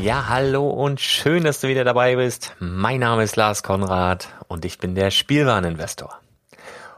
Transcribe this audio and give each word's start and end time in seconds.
Ja, 0.00 0.28
hallo 0.28 0.70
und 0.70 1.00
schön, 1.00 1.42
dass 1.42 1.60
du 1.60 1.66
wieder 1.66 1.82
dabei 1.82 2.14
bist. 2.14 2.54
Mein 2.60 3.00
Name 3.00 3.24
ist 3.24 3.34
Lars 3.34 3.64
Konrad 3.64 4.28
und 4.46 4.64
ich 4.64 4.78
bin 4.78 4.94
der 4.94 5.10
Spielwareninvestor. 5.10 6.16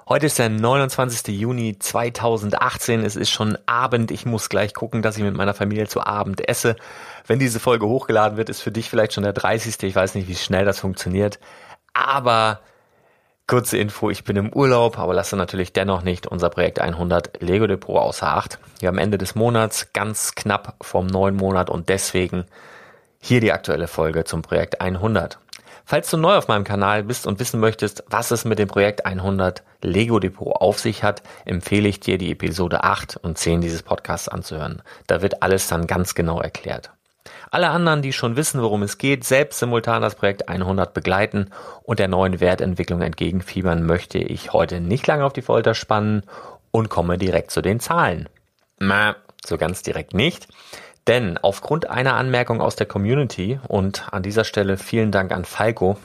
Heute 0.07 0.27
ist 0.27 0.39
der 0.39 0.51
29. 0.51 1.29
Juni 1.29 1.79
2018. 1.79 3.03
Es 3.03 3.17
ist 3.17 3.31
schon 3.31 3.57
Abend. 3.65 4.11
Ich 4.11 4.27
muss 4.27 4.51
gleich 4.51 4.75
gucken, 4.75 5.01
dass 5.01 5.17
ich 5.17 5.23
mit 5.23 5.35
meiner 5.35 5.55
Familie 5.55 5.87
zu 5.89 6.05
Abend 6.05 6.47
esse. 6.47 6.77
Wenn 7.27 7.39
diese 7.39 7.59
Folge 7.59 7.87
hochgeladen 7.87 8.37
wird, 8.37 8.51
ist 8.51 8.61
für 8.61 8.71
dich 8.71 8.91
vielleicht 8.91 9.15
schon 9.15 9.25
der 9.25 9.33
30. 9.33 9.83
Ich 9.83 9.97
weiß 9.97 10.15
nicht, 10.15 10.29
wie 10.29 10.37
schnell 10.37 10.67
das 10.67 10.79
funktioniert. 10.79 11.41
Aber 11.95 12.61
kurze 13.47 13.79
Info, 13.79 14.11
ich 14.11 14.25
bin 14.25 14.37
im 14.37 14.53
Urlaub, 14.53 14.99
aber 14.99 15.15
lasse 15.15 15.37
natürlich 15.37 15.73
dennoch 15.73 16.03
nicht 16.03 16.27
unser 16.27 16.51
Projekt 16.51 16.81
100 16.81 17.41
Lego 17.41 17.67
Depot 17.67 17.97
außer 17.97 18.29
Acht. 18.29 18.59
Wir 18.79 18.89
haben 18.89 18.99
Ende 18.99 19.17
des 19.17 19.35
Monats 19.35 19.95
ganz 19.95 20.35
knapp 20.35 20.77
vom 20.83 21.07
neuen 21.07 21.37
Monat 21.37 21.71
und 21.71 21.89
deswegen 21.89 22.45
hier 23.21 23.41
die 23.41 23.53
aktuelle 23.53 23.87
Folge 23.87 24.25
zum 24.25 24.43
Projekt 24.43 24.81
100. 24.81 25.39
Falls 25.85 26.11
du 26.11 26.17
neu 26.17 26.37
auf 26.37 26.49
meinem 26.49 26.65
Kanal 26.65 27.03
bist 27.03 27.27
und 27.27 27.41
wissen 27.41 27.61
möchtest, 27.61 28.05
was 28.09 28.31
es 28.31 28.45
mit 28.45 28.59
dem 28.59 28.69
Projekt 28.69 29.07
100 29.07 29.63
Lego 29.83 30.21
Depot 30.21 30.55
auf 30.55 30.79
sich 30.79 31.03
hat, 31.03 31.23
empfehle 31.45 31.89
ich 31.89 32.01
dir 32.01 32.17
die 32.17 32.31
Episode 32.31 32.85
8 32.85 33.17
und 33.17 33.39
10 33.39 33.61
dieses 33.61 33.83
Podcasts 33.83 34.29
anzuhören. 34.29 34.83
Da 35.07 35.21
wird 35.21 35.43
alles 35.43 35.67
dann 35.69 35.87
ganz 35.87 36.15
genau 36.15 36.41
erklärt. 36.41 36.91
Alle 37.51 37.71
anderen, 37.71 38.03
die 38.03 38.13
schon 38.13 38.37
wissen, 38.37 38.63
worum 38.63 38.83
es 38.83 38.99
geht, 38.99 39.25
selbst 39.25 39.59
simultan 39.59 40.03
das 40.03 40.15
Projekt 40.15 40.49
100 40.49 40.95
begleiten 40.95 41.51
und 41.83 41.99
der 41.99 42.09
neuen 42.09 42.41
Wertentwicklung 42.41 43.03
entgegenfiebern, 43.03 43.85
möchte 43.85 44.19
ich 44.19 44.53
heute 44.53 44.81
nicht 44.81 45.07
lange 45.07 45.25
auf 45.25 45.33
die 45.33 45.43
Folter 45.43 45.75
spannen 45.75 46.23
und 46.71 46.89
komme 46.89 47.19
direkt 47.19 47.51
zu 47.51 47.63
den 47.63 47.81
Zahlen. 47.81 48.29
Na, 48.79 49.17
so 49.45 49.59
ganz 49.59 49.83
direkt 49.83 50.15
nicht. 50.15 50.47
Denn 51.11 51.39
aufgrund 51.39 51.91
einer 51.91 52.15
Anmerkung 52.15 52.61
aus 52.61 52.77
der 52.77 52.87
Community 52.87 53.59
und 53.67 54.07
an 54.13 54.23
dieser 54.23 54.45
Stelle 54.45 54.77
vielen 54.77 55.11
Dank 55.11 55.33
an 55.33 55.45
Falco, 55.45 55.97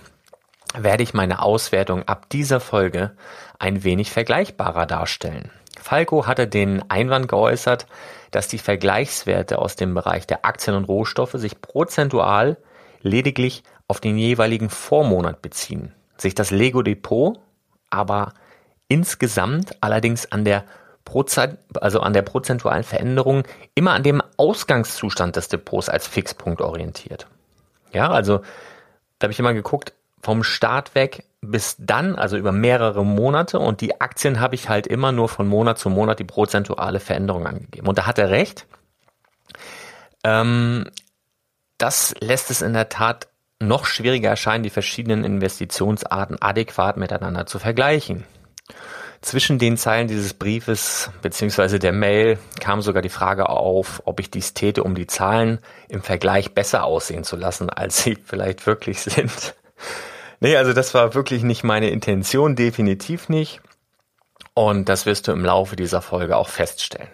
werde 0.76 1.04
ich 1.04 1.14
meine 1.14 1.44
Auswertung 1.44 2.08
ab 2.08 2.28
dieser 2.32 2.60
Folge 2.60 3.12
ein 3.60 3.84
wenig 3.84 4.10
vergleichbarer 4.10 4.88
darstellen. 4.88 5.52
Falco 5.80 6.26
hatte 6.26 6.48
den 6.48 6.90
Einwand 6.90 7.28
geäußert, 7.28 7.86
dass 8.32 8.48
die 8.48 8.58
Vergleichswerte 8.58 9.60
aus 9.60 9.76
dem 9.76 9.94
Bereich 9.94 10.26
der 10.26 10.44
Aktien 10.44 10.76
und 10.76 10.86
Rohstoffe 10.86 11.34
sich 11.34 11.62
prozentual 11.62 12.58
lediglich 13.04 13.62
auf 13.88 14.00
den 14.00 14.18
jeweiligen 14.18 14.72
Vormonat 14.72 15.44
beziehen, 15.44 15.94
sich 16.18 16.34
das 16.34 16.50
Lego 16.50 16.82
Depot 16.82 17.38
aber 17.92 18.34
insgesamt 18.88 19.78
allerdings 19.82 20.32
an 20.32 20.46
der 20.46 20.64
Prozent, 21.06 21.60
also 21.80 22.00
an 22.00 22.14
der 22.14 22.24
prozentualen 22.24 22.84
Veränderung 22.84 23.44
immer 23.76 23.94
an 23.94 24.02
dem 24.02 24.24
Ausgangszustand 24.38 25.36
des 25.36 25.48
Depots 25.48 25.90
als 25.90 26.08
Fixpunkt 26.08 26.62
orientiert. 26.62 27.28
Ja, 27.92 28.10
also 28.10 28.40
da 29.20 29.26
habe 29.26 29.32
ich 29.34 29.40
immer 29.40 29.54
geguckt, 29.54 29.94
vom 30.22 30.44
Start 30.44 30.96
weg 30.96 31.24
bis 31.42 31.76
dann, 31.78 32.16
also 32.16 32.38
über 32.38 32.52
mehrere 32.52 33.06
Monate 33.06 33.60
und 33.60 33.82
die 33.82 34.02
Aktien 34.02 34.40
habe 34.40 34.56
ich 34.56 34.70
halt 34.70 34.88
immer 34.88 35.12
nur 35.12 35.30
von 35.30 35.48
Monat 35.48 35.78
zu 35.78 35.90
Monat 35.90 36.20
die 36.20 36.24
prozentuale 36.24 37.00
Veränderung 37.00 37.46
angegeben. 37.46 37.88
Und 37.88 37.98
da 37.98 38.08
hat 38.08 38.18
er 38.18 38.30
recht. 38.30 38.66
Ähm, 40.24 40.90
das 41.78 42.16
lässt 42.20 42.50
es 42.50 42.62
in 42.62 42.74
der 42.74 42.90
Tat 42.90 43.28
noch 43.60 43.86
schwieriger 43.86 44.30
erscheinen, 44.30 44.64
die 44.64 44.70
verschiedenen 44.70 45.24
Investitionsarten 45.24 46.42
adäquat 46.42 46.98
miteinander 46.98 47.46
zu 47.46 47.60
vergleichen. 47.60 48.26
Zwischen 49.26 49.58
den 49.58 49.76
Zeilen 49.76 50.08
dieses 50.08 50.36
Briefes 50.36 51.10
bzw. 51.24 51.80
der 51.80 51.94
Mail 51.94 52.38
kam 52.60 52.84
sogar 52.84 53.02
die 53.02 53.10
Frage 53.10 53.50
auf, 53.50 54.04
ob 54.06 54.20
ich 54.20 54.30
dies 54.30 54.54
täte, 54.54 54.84
um 54.84 54.94
die 54.94 55.08
Zahlen 55.08 55.58
im 55.90 56.04
Vergleich 56.04 56.54
besser 56.54 56.84
aussehen 56.84 57.24
zu 57.24 57.36
lassen, 57.36 57.72
als 57.72 58.04
sie 58.04 58.20
vielleicht 58.24 58.68
wirklich 58.68 59.02
sind. 59.02 59.56
Nee, 60.42 60.56
also 60.58 60.74
das 60.74 60.94
war 60.94 61.16
wirklich 61.16 61.42
nicht 61.42 61.64
meine 61.64 61.90
Intention, 61.90 62.56
definitiv 62.56 63.28
nicht. 63.28 63.62
Und 64.54 64.90
das 64.90 65.08
wirst 65.08 65.28
du 65.28 65.32
im 65.32 65.44
Laufe 65.44 65.76
dieser 65.76 66.04
Folge 66.04 66.38
auch 66.38 66.50
feststellen. 66.50 67.10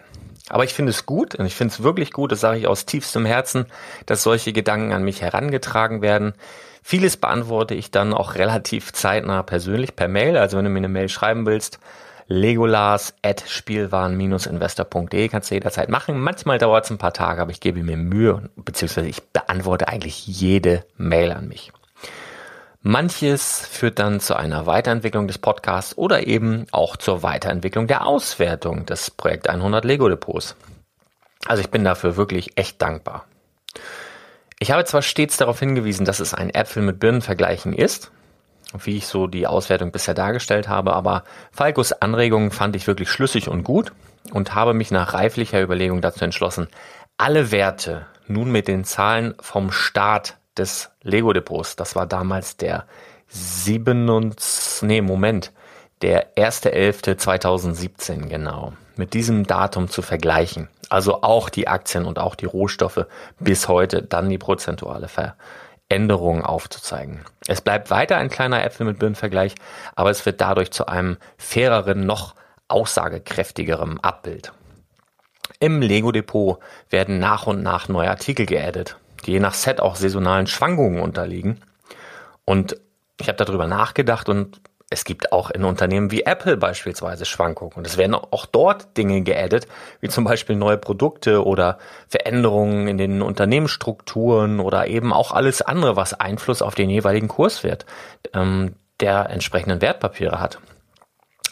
Aber 0.50 0.66
ich 0.66 0.74
finde 0.74 0.90
es 0.90 1.06
gut 1.06 1.36
und 1.36 1.46
ich 1.46 1.56
finde 1.56 1.74
es 1.74 1.82
wirklich 1.82 2.12
gut, 2.12 2.34
das 2.34 2.42
sage 2.42 2.60
ich 2.60 2.68
aus 2.68 2.86
tiefstem 2.86 3.26
Herzen, 3.26 3.68
dass 4.06 4.24
solche 4.24 4.52
Gedanken 4.52 4.92
an 4.92 5.06
mich 5.06 5.22
herangetragen 5.22 6.02
werden. 6.02 6.34
Vieles 6.82 7.18
beantworte 7.18 7.76
ich 7.76 7.92
dann 7.92 8.14
auch 8.14 8.36
relativ 8.36 8.92
zeitnah 8.94 9.44
persönlich 9.44 9.96
per 9.96 10.08
Mail. 10.08 10.38
Also 10.38 10.58
wenn 10.58 10.66
du 10.66 10.72
mir 10.72 10.80
eine 10.80 10.88
Mail 10.90 11.10
schreiben 11.10 11.46
willst, 11.46 11.80
legolas 12.28 13.14
at 13.22 13.44
spielwaren-investor.de 13.48 15.28
kannst 15.30 15.52
du 15.52 15.56
jederzeit 15.56 15.90
machen. 15.90 16.20
Manchmal 16.20 16.58
dauert 16.58 16.86
es 16.86 16.92
ein 16.92 16.98
paar 16.98 17.14
Tage, 17.14 17.42
aber 17.42 17.52
ich 17.52 17.60
gebe 17.60 17.84
mir 17.84 17.98
Mühe, 17.98 18.50
beziehungsweise 18.56 19.08
ich 19.08 19.22
beantworte 19.22 19.88
eigentlich 19.88 20.26
jede 20.26 20.86
Mail 20.98 21.32
an 21.32 21.48
mich. 21.48 21.72
Manches 22.84 23.68
führt 23.68 24.00
dann 24.00 24.20
zu 24.20 24.36
einer 24.36 24.66
Weiterentwicklung 24.66 25.28
des 25.28 25.38
Podcasts 25.38 25.96
oder 25.98 26.26
eben 26.26 26.66
auch 26.72 26.98
zur 26.98 27.22
Weiterentwicklung 27.22 27.86
der 27.86 28.08
Auswertung 28.08 28.88
des 28.88 29.12
Projekt 29.12 29.48
100 29.48 29.86
Lego 29.86 30.10
Depots. 30.10 30.56
Also 31.46 31.62
ich 31.62 31.70
bin 31.70 31.84
dafür 31.84 32.18
wirklich 32.18 32.58
echt 32.58 32.82
dankbar. 32.82 33.26
Ich 34.62 34.70
habe 34.70 34.86
zwar 34.86 35.02
stets 35.02 35.38
darauf 35.38 35.58
hingewiesen, 35.58 36.06
dass 36.06 36.20
es 36.20 36.36
ein 36.36 36.52
Äpfel 36.52 36.84
mit 36.84 37.00
Birnen 37.00 37.24
vergleichen 37.24 37.74
ist, 37.74 38.12
wie 38.78 38.96
ich 38.96 39.08
so 39.08 39.26
die 39.26 39.48
Auswertung 39.48 39.92
bisher 39.92 40.14
dargestellt 40.14 40.68
habe, 40.68 40.94
aber 40.94 41.24
Falkos 41.52 41.94
Anregungen 41.94 42.52
fand 42.52 42.76
ich 42.76 42.86
wirklich 42.86 43.10
schlüssig 43.10 43.50
und 43.50 43.64
gut 43.64 43.92
und 44.32 44.54
habe 44.54 44.76
mich 44.76 44.92
nach 44.92 45.16
reiflicher 45.16 45.60
Überlegung 45.60 46.00
dazu 46.02 46.24
entschlossen, 46.24 46.68
alle 47.18 47.50
Werte 47.52 48.06
nun 48.28 48.52
mit 48.52 48.68
den 48.68 48.84
Zahlen 48.84 49.34
vom 49.40 49.72
Start 49.72 50.38
des 50.56 50.92
Lego 51.02 51.34
Depots. 51.34 51.76
Das 51.76 51.96
war 51.96 52.06
damals 52.06 52.56
der 52.56 52.86
7. 53.30 54.36
Nee, 54.84 55.02
Moment. 55.02 55.52
Der 56.02 56.36
1.11.2017, 56.36 58.28
genau. 58.28 58.74
Mit 58.96 59.14
diesem 59.14 59.46
Datum 59.46 59.90
zu 59.90 60.02
vergleichen. 60.02 60.68
Also 60.90 61.22
auch 61.22 61.50
die 61.50 61.68
Aktien 61.68 62.06
und 62.06 62.20
auch 62.20 62.36
die 62.36 62.46
Rohstoffe 62.46 63.06
bis 63.40 63.68
heute, 63.68 64.02
dann 64.02 64.30
die 64.30 64.38
prozentuale 64.38 65.08
Veränderung 65.08 66.44
aufzuzeigen. 66.44 67.22
Es 67.48 67.62
bleibt 67.62 67.90
weiter 67.90 68.18
ein 68.18 68.30
kleiner 68.30 68.64
Äpfel 68.64 68.86
mit 68.86 69.00
Birnenvergleich, 69.00 69.56
aber 69.96 70.10
es 70.10 70.26
wird 70.26 70.42
dadurch 70.42 70.72
zu 70.72 70.88
einem 70.88 71.18
faireren, 71.38 72.06
noch 72.06 72.36
aussagekräftigerem 72.68 74.00
Abbild. 74.00 74.52
Im 75.60 75.82
Lego 75.82 76.12
Depot 76.12 76.60
werden 76.90 77.20
nach 77.20 77.48
und 77.48 77.62
nach 77.62 77.88
neue 77.88 78.10
Artikel 78.10 78.46
geaddet 78.46 78.98
die 79.26 79.34
je 79.34 79.40
nach 79.40 79.54
Set 79.54 79.80
auch 79.80 79.96
saisonalen 79.96 80.48
Schwankungen 80.48 81.02
unterliegen. 81.02 81.62
Und 82.46 82.78
ich 83.20 83.28
habe 83.28 83.44
darüber 83.44 83.68
nachgedacht 83.68 84.30
und 84.30 84.62
es 84.92 85.06
gibt 85.06 85.32
auch 85.32 85.50
in 85.50 85.64
Unternehmen 85.64 86.12
wie 86.12 86.24
Apple 86.24 86.58
beispielsweise 86.58 87.24
Schwankungen. 87.24 87.72
Und 87.76 87.88
es 87.88 87.98
werden 87.98 88.14
auch 88.14 88.46
dort 88.46 88.98
Dinge 88.98 89.22
geaddet, 89.22 89.66
wie 90.02 90.10
zum 90.10 90.26
Beispiel 90.26 90.58
neue 90.58 90.78
Produkte 90.78 91.46
oder 91.46 91.80
Veränderungen 92.10 92.90
in 92.90 92.98
den 92.98 93.22
Unternehmensstrukturen 93.22 94.60
oder 94.60 94.88
eben 94.88 95.14
auch 95.14 95.32
alles 95.32 95.62
andere, 95.62 95.96
was 95.96 96.14
Einfluss 96.14 96.62
auf 96.62 96.76
den 96.76 96.90
jeweiligen 96.90 97.30
Kurswert 97.30 97.86
ähm, 98.34 98.76
der 99.00 99.30
entsprechenden 99.30 99.82
Wertpapiere 99.82 100.42
hat. 100.42 100.60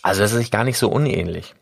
Also 0.02 0.22
das 0.22 0.34
ist 0.34 0.52
gar 0.52 0.66
nicht 0.66 0.78
so 0.78 0.90
unähnlich. 0.90 1.56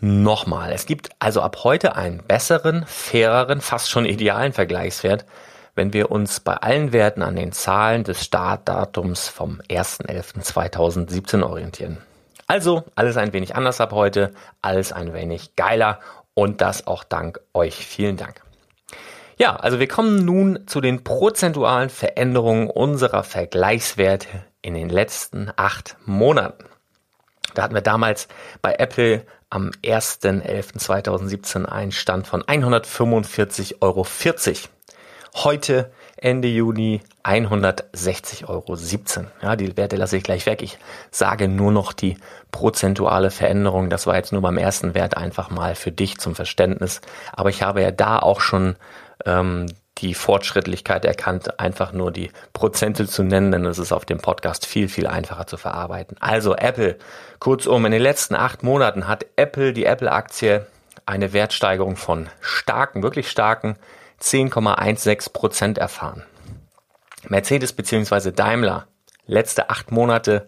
Nochmal, 0.00 0.72
es 0.72 0.86
gibt 0.86 1.10
also 1.18 1.42
ab 1.42 1.58
heute 1.62 1.94
einen 1.94 2.22
besseren, 2.26 2.86
faireren, 2.86 3.60
fast 3.60 3.90
schon 3.90 4.06
idealen 4.06 4.54
Vergleichswert, 4.54 5.26
wenn 5.74 5.92
wir 5.92 6.10
uns 6.10 6.40
bei 6.40 6.54
allen 6.54 6.92
Werten 6.92 7.22
an 7.22 7.36
den 7.36 7.52
Zahlen 7.52 8.04
des 8.04 8.24
Startdatums 8.24 9.28
vom 9.28 9.60
1.11.2017 9.68 11.42
orientieren. 11.42 11.98
Also 12.46 12.84
alles 12.96 13.16
ein 13.16 13.32
wenig 13.32 13.54
anders 13.54 13.80
ab 13.80 13.92
heute, 13.92 14.32
alles 14.60 14.92
ein 14.92 15.14
wenig 15.14 15.54
geiler 15.56 16.00
und 16.34 16.60
das 16.60 16.86
auch 16.86 17.04
dank 17.04 17.40
euch. 17.54 17.86
Vielen 17.86 18.16
Dank. 18.16 18.42
Ja, 19.38 19.56
also 19.56 19.78
wir 19.78 19.88
kommen 19.88 20.24
nun 20.24 20.66
zu 20.66 20.80
den 20.80 21.02
prozentualen 21.02 21.88
Veränderungen 21.88 22.68
unserer 22.68 23.24
Vergleichswerte 23.24 24.28
in 24.62 24.74
den 24.74 24.90
letzten 24.90 25.50
acht 25.56 25.96
Monaten. 26.04 26.64
Da 27.54 27.62
hatten 27.62 27.74
wir 27.74 27.80
damals 27.80 28.28
bei 28.62 28.74
Apple 28.74 29.24
am 29.48 29.70
1.11.2017 29.82 31.64
einen 31.64 31.92
Stand 31.92 32.26
von 32.26 32.42
145,40 32.42 33.76
Euro. 33.80 34.04
Heute, 35.34 35.90
Ende 36.16 36.48
Juni, 36.48 37.00
160,17 37.22 38.48
Euro. 38.48 38.76
Ja, 39.42 39.56
die 39.56 39.76
Werte 39.76 39.96
lasse 39.96 40.16
ich 40.16 40.24
gleich 40.24 40.44
weg. 40.46 40.60
Ich 40.60 40.78
sage 41.10 41.46
nur 41.46 41.70
noch 41.70 41.92
die 41.92 42.18
prozentuale 42.50 43.30
Veränderung. 43.30 43.90
Das 43.90 44.06
war 44.06 44.16
jetzt 44.16 44.32
nur 44.32 44.42
beim 44.42 44.58
ersten 44.58 44.94
Wert 44.94 45.16
einfach 45.16 45.50
mal 45.50 45.76
für 45.76 45.92
dich 45.92 46.18
zum 46.18 46.34
Verständnis. 46.34 47.00
Aber 47.32 47.48
ich 47.48 47.62
habe 47.62 47.80
ja 47.80 47.92
da 47.92 48.18
auch 48.18 48.40
schon 48.40 48.76
ähm, 49.24 49.66
die 49.98 50.14
Fortschrittlichkeit 50.14 51.04
erkannt, 51.04 51.60
einfach 51.60 51.92
nur 51.92 52.10
die 52.10 52.30
Prozente 52.52 53.06
zu 53.06 53.22
nennen, 53.22 53.52
denn 53.52 53.64
es 53.66 53.78
ist 53.78 53.92
auf 53.92 54.04
dem 54.04 54.18
Podcast 54.18 54.66
viel, 54.66 54.88
viel 54.88 55.06
einfacher 55.06 55.46
zu 55.46 55.56
verarbeiten. 55.56 56.16
Also 56.20 56.56
Apple, 56.56 56.96
kurzum, 57.38 57.86
in 57.86 57.92
den 57.92 58.02
letzten 58.02 58.34
acht 58.34 58.62
Monaten 58.62 59.06
hat 59.06 59.26
Apple, 59.36 59.72
die 59.72 59.84
Apple-Aktie, 59.84 60.66
eine 61.06 61.32
Wertsteigerung 61.32 61.96
von 61.96 62.28
starken, 62.40 63.02
wirklich 63.02 63.30
starken 63.30 63.76
10,16 64.20 65.32
Prozent 65.32 65.78
erfahren. 65.78 66.24
Mercedes 67.28 67.72
bzw. 67.72 68.32
Daimler, 68.32 68.88
letzte 69.26 69.70
acht 69.70 69.92
Monate 69.92 70.46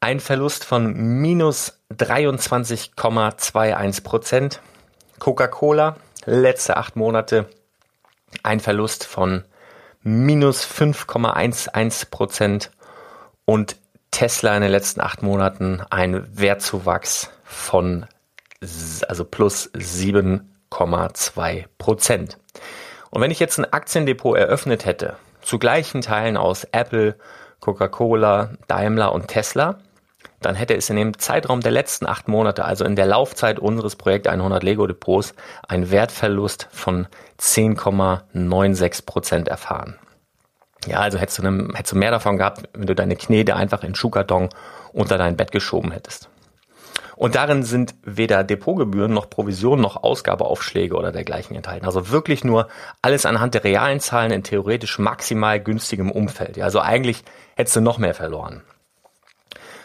ein 0.00 0.20
Verlust 0.20 0.64
von 0.64 0.92
minus 1.20 1.80
23,21 1.92 4.02
Prozent. 4.02 4.60
Coca-Cola, 5.18 5.96
letzte 6.26 6.76
acht 6.76 6.96
Monate 6.96 7.48
ein 8.42 8.60
Verlust 8.60 9.04
von 9.04 9.44
minus 10.02 10.66
5,11 10.66 12.10
Prozent 12.10 12.70
und 13.44 13.76
Tesla 14.10 14.56
in 14.56 14.62
den 14.62 14.70
letzten 14.70 15.00
acht 15.00 15.22
Monaten 15.22 15.82
ein 15.90 16.26
Wertzuwachs 16.38 17.30
von 17.44 18.06
also 19.08 19.24
plus 19.24 19.70
7,2 20.70 21.64
Prozent. 21.78 22.38
Und 23.10 23.22
wenn 23.22 23.30
ich 23.30 23.40
jetzt 23.40 23.58
ein 23.58 23.72
Aktiendepot 23.72 24.36
eröffnet 24.36 24.84
hätte, 24.84 25.16
zu 25.40 25.58
gleichen 25.58 26.00
Teilen 26.00 26.36
aus 26.36 26.64
Apple, 26.72 27.16
Coca-Cola, 27.60 28.50
Daimler 28.66 29.12
und 29.12 29.28
Tesla, 29.28 29.78
dann 30.40 30.54
hätte 30.54 30.74
es 30.74 30.90
in 30.90 30.96
dem 30.96 31.18
Zeitraum 31.18 31.60
der 31.60 31.72
letzten 31.72 32.06
acht 32.06 32.28
Monate, 32.28 32.64
also 32.64 32.84
in 32.84 32.96
der 32.96 33.06
Laufzeit 33.06 33.58
unseres 33.58 33.96
Projekt 33.96 34.26
100 34.26 34.62
Lego 34.62 34.86
Depots, 34.86 35.34
einen 35.66 35.90
Wertverlust 35.90 36.68
von 36.70 37.06
10,96 37.40 39.06
Prozent 39.06 39.48
erfahren. 39.48 39.98
Ja, 40.86 40.98
also 41.00 41.18
hättest 41.18 41.38
du, 41.38 41.42
ne, 41.42 41.68
hättest 41.74 41.92
du 41.92 41.98
mehr 41.98 42.10
davon 42.10 42.36
gehabt, 42.36 42.68
wenn 42.74 42.86
du 42.86 42.94
deine 42.94 43.16
Knete 43.16 43.56
einfach 43.56 43.82
in 43.82 43.94
Schuhkarton 43.94 44.50
unter 44.92 45.18
dein 45.18 45.36
Bett 45.36 45.52
geschoben 45.52 45.90
hättest. 45.90 46.28
Und 47.16 47.34
darin 47.34 47.62
sind 47.62 47.94
weder 48.02 48.44
Depotgebühren 48.44 49.12
noch 49.12 49.30
Provisionen 49.30 49.80
noch 49.80 50.02
Ausgabeaufschläge 50.02 50.94
oder 50.94 51.12
dergleichen 51.12 51.56
enthalten. 51.56 51.86
Also 51.86 52.10
wirklich 52.10 52.44
nur 52.44 52.68
alles 53.00 53.24
anhand 53.24 53.54
der 53.54 53.64
realen 53.64 54.00
Zahlen 54.00 54.32
in 54.32 54.42
theoretisch 54.42 54.98
maximal 54.98 55.58
günstigem 55.58 56.10
Umfeld. 56.10 56.56
Ja, 56.58 56.66
also 56.66 56.80
eigentlich 56.80 57.24
hättest 57.56 57.76
du 57.76 57.80
noch 57.80 57.98
mehr 57.98 58.14
verloren. 58.14 58.62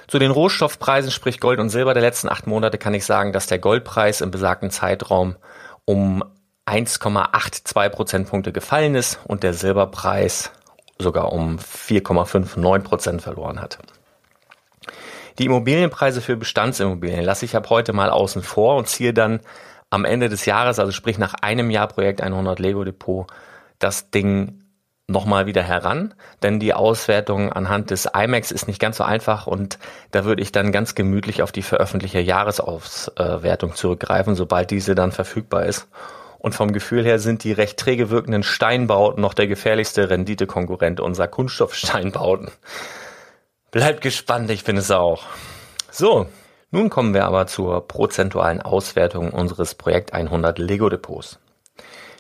Zu 0.08 0.20
den 0.20 0.32
Rohstoffpreisen, 0.32 1.10
sprich 1.10 1.40
Gold 1.40 1.62
und 1.62 1.70
Silber 1.70 1.94
der 1.94 2.04
letzten 2.04 2.28
acht 2.28 2.46
Monate, 2.46 2.78
kann 2.78 2.94
ich 2.94 3.06
sagen, 3.06 3.32
dass 3.32 3.48
der 3.48 3.60
Goldpreis 3.60 4.20
im 4.20 4.30
besagten 4.30 4.70
Zeitraum 4.70 5.38
um 5.86 6.22
1,82 6.66 7.90
Prozentpunkte 7.90 8.52
gefallen 8.52 8.96
ist 8.96 9.20
und 9.24 9.44
der 9.44 9.54
Silberpreis 9.54 10.52
sogar 11.00 11.32
um 11.32 11.58
4,59 11.60 12.80
Prozent 12.80 13.22
verloren 13.22 13.62
hat. 13.62 13.80
Die 15.40 15.46
Immobilienpreise 15.46 16.22
für 16.22 16.38
Bestandsimmobilien 16.38 17.24
lasse 17.24 17.46
ich 17.46 17.56
ab 17.56 17.70
heute 17.70 17.94
mal 17.94 18.10
außen 18.10 18.44
vor 18.44 18.76
und 18.76 18.88
ziehe 18.88 19.14
dann 19.14 19.40
am 19.90 20.06
Ende 20.06 20.30
des 20.30 20.46
Jahres, 20.46 20.80
also 20.80 20.92
sprich 20.92 21.18
nach 21.18 21.34
einem 21.42 21.70
Jahr 21.70 21.88
Projekt 21.88 22.22
100 22.22 22.60
Lego 22.60 22.84
Depot, 22.84 23.28
das 23.80 24.10
Ding 24.10 24.62
nochmal 25.08 25.46
wieder 25.46 25.62
heran, 25.62 26.14
denn 26.42 26.60
die 26.60 26.74
Auswertung 26.74 27.52
anhand 27.52 27.92
des 27.92 28.08
IMAX 28.14 28.52
ist 28.52 28.68
nicht 28.68 28.80
ganz 28.80 28.98
so 28.98 29.04
einfach 29.04 29.46
und 29.46 29.78
da 30.12 30.26
würde 30.26 30.42
ich 30.42 30.52
dann 30.52 30.72
ganz 30.72 30.96
gemütlich 30.96 31.44
auf 31.44 31.52
die 31.52 31.62
veröffentlichte 31.62 32.20
Jahresauswertung 32.20 33.76
zurückgreifen, 33.76 34.36
sobald 34.36 34.72
diese 34.72 34.96
dann 34.96 35.12
verfügbar 35.12 35.66
ist. 35.66 35.88
Und 36.40 36.56
vom 36.56 36.74
Gefühl 36.74 37.04
her 37.04 37.20
sind 37.20 37.44
die 37.44 37.52
recht 37.52 37.78
träge 37.78 38.10
wirkenden 38.10 38.42
Steinbauten 38.42 39.22
noch 39.22 39.36
der 39.36 39.46
gefährlichste 39.46 40.10
Renditekonkurrent 40.10 41.00
unserer 41.00 41.28
Kunststoffsteinbauten. 41.28 42.50
Bleibt 43.72 44.02
gespannt, 44.02 44.50
ich 44.50 44.66
bin 44.66 44.76
es 44.76 44.92
auch. 44.92 45.24
So, 45.90 46.28
nun 46.72 46.90
kommen 46.90 47.14
wir 47.14 47.24
aber 47.24 47.48
zur 47.48 47.88
prozentualen 47.88 48.62
Auswertung 48.62 49.32
unseres 49.32 49.76
Projekt 49.76 50.12
100 50.12 50.60
Lego 50.60 50.90
Depots. 50.90 51.40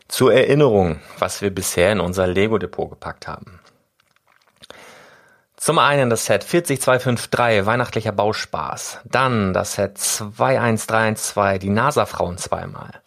Zur 0.07 0.33
Erinnerung, 0.33 1.01
was 1.19 1.41
wir 1.41 1.53
bisher 1.53 1.91
in 1.91 1.99
unser 1.99 2.25
Lego 2.25 2.57
Depot 2.57 2.89
gepackt 2.89 3.27
haben. 3.27 3.59
Zum 5.57 5.77
einen 5.77 6.09
das 6.09 6.25
Set 6.25 6.45
40253 6.45 7.65
Weihnachtlicher 7.65 8.13
Bauspaß, 8.13 9.01
dann 9.03 9.51
das 9.51 9.73
Set 9.73 9.97
21312 9.97 11.59
die 11.59 11.69
NASA-Frauen 11.69 12.37
zweimal, 12.37 13.01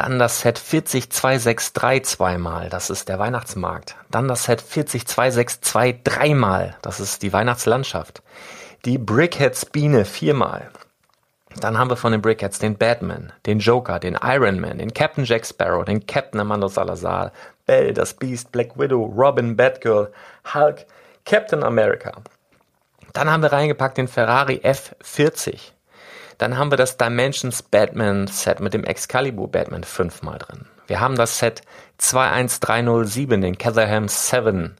dann 0.00 0.18
das 0.18 0.40
Set 0.40 0.58
40263 0.58 2.04
zweimal, 2.04 2.70
das 2.70 2.88
ist 2.88 3.10
der 3.10 3.18
Weihnachtsmarkt, 3.18 3.96
dann 4.10 4.28
das 4.28 4.44
Set 4.44 4.62
40262 4.62 6.02
dreimal, 6.04 6.76
das 6.80 7.00
ist 7.00 7.22
die 7.22 7.34
Weihnachtslandschaft, 7.34 8.22
die 8.86 8.96
Brickheads 8.96 9.66
Biene 9.66 10.06
viermal, 10.06 10.70
dann 11.60 11.76
haben 11.76 11.90
wir 11.90 11.96
von 11.96 12.12
den 12.12 12.22
Brickheads 12.22 12.60
den 12.60 12.78
Batman, 12.78 13.30
den 13.44 13.58
Joker, 13.58 13.98
den 13.98 14.18
Iron 14.22 14.58
Man, 14.58 14.78
den 14.78 14.94
Captain 14.94 15.24
Jack 15.24 15.44
Sparrow, 15.44 15.84
den 15.84 16.06
Captain 16.06 16.40
Amando 16.40 16.68
Salazar, 16.68 17.32
Belle, 17.66 17.92
das 17.92 18.14
Beast, 18.14 18.52
Black 18.52 18.78
Widow, 18.78 19.04
Robin, 19.04 19.54
Batgirl, 19.54 20.10
Hulk, 20.54 20.86
Captain 21.26 21.62
America. 21.62 22.12
Dann 23.12 23.30
haben 23.30 23.42
wir 23.42 23.52
reingepackt 23.52 23.98
den 23.98 24.08
Ferrari 24.08 24.62
F40. 24.64 25.72
Dann 26.40 26.56
haben 26.56 26.72
wir 26.72 26.78
das 26.78 26.96
Dimensions 26.96 27.62
Batman 27.62 28.26
Set 28.26 28.60
mit 28.60 28.72
dem 28.72 28.82
Excalibur 28.82 29.50
Batman 29.50 29.84
fünfmal 29.84 30.38
drin. 30.38 30.64
Wir 30.86 30.98
haben 30.98 31.14
das 31.14 31.38
Set 31.38 31.60
21307, 31.98 33.42
den 33.42 33.58
Catherham 33.58 34.08
7 34.08 34.74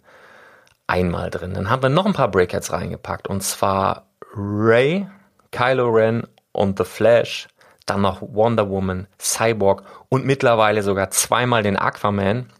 einmal 0.86 1.28
drin. 1.28 1.52
Dann 1.52 1.68
haben 1.68 1.82
wir 1.82 1.90
noch 1.90 2.06
ein 2.06 2.14
paar 2.14 2.30
Brickheads 2.30 2.72
reingepackt 2.72 3.28
und 3.28 3.42
zwar 3.42 4.06
Ray, 4.34 5.06
Kylo 5.50 5.90
Ren 5.90 6.26
und 6.52 6.78
The 6.78 6.84
Flash, 6.84 7.46
dann 7.84 8.00
noch 8.00 8.22
Wonder 8.22 8.70
Woman, 8.70 9.06
Cyborg 9.18 9.82
und 10.08 10.24
mittlerweile 10.24 10.82
sogar 10.82 11.10
zweimal 11.10 11.62
den 11.62 11.76
Aquaman. 11.76 12.50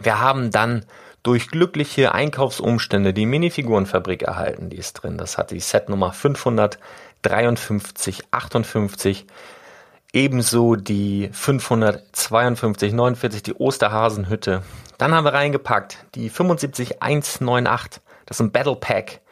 Wir 0.00 0.20
haben 0.20 0.50
dann 0.50 0.86
durch 1.22 1.48
glückliche 1.48 2.14
Einkaufsumstände 2.14 3.12
die 3.12 3.26
Minifigurenfabrik 3.26 4.22
erhalten, 4.22 4.70
die 4.70 4.78
ist 4.78 4.94
drin. 4.94 5.18
Das 5.18 5.36
hat 5.36 5.50
die 5.50 5.60
Setnummer 7.24 7.56
55358. 7.56 9.26
Ebenso 10.12 10.76
die 10.76 11.30
55249, 11.32 13.42
die 13.42 13.54
Osterhasenhütte. 13.54 14.62
Dann 14.98 15.12
haben 15.12 15.24
wir 15.24 15.34
reingepackt 15.34 16.06
die 16.14 16.28
75198, 16.28 18.00
das 18.26 18.36
ist 18.36 18.40
ein 18.40 18.52
Battle 18.52 18.76
Pack 18.76 19.22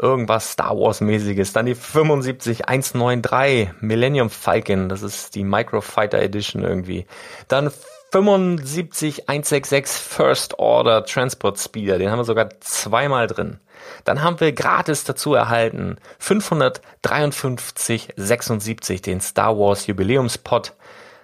irgendwas 0.00 0.52
Star 0.52 0.78
Wars 0.78 1.02
mäßiges. 1.02 1.52
Dann 1.52 1.66
die 1.66 1.74
75193 1.74 3.82
Millennium 3.82 4.30
Falcon, 4.30 4.88
das 4.88 5.02
ist 5.02 5.34
die 5.34 5.44
Microfighter 5.44 6.20
Edition 6.20 6.62
irgendwie. 6.62 7.04
Dann 7.48 7.70
75166 8.12 9.86
First 9.86 10.58
Order 10.58 11.04
Transport 11.04 11.58
Speeder, 11.58 11.98
den 11.98 12.10
haben 12.10 12.18
wir 12.18 12.24
sogar 12.24 12.48
zweimal 12.60 13.26
drin. 13.26 13.60
Dann 14.04 14.22
haben 14.22 14.40
wir 14.40 14.52
gratis 14.52 15.04
dazu 15.04 15.34
erhalten 15.34 15.98
55376 16.18 19.02
den 19.02 19.20
Star 19.20 19.58
Wars 19.58 19.86
Jubiläumspot. 19.86 20.72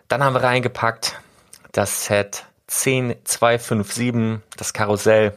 Dann 0.08 0.22
haben 0.22 0.34
wir 0.34 0.42
reingepackt 0.42 1.18
das 1.72 2.04
Set 2.06 2.44
10257, 2.68 4.42
das 4.56 4.72
Karussell 4.72 5.32